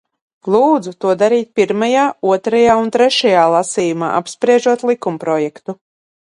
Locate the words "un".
2.85-2.89